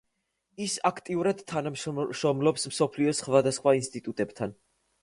[0.63, 4.61] ის აქტიურად თანამშრომლობს მსოფლიოს სხვადასხვა ინსტიტუტებთან.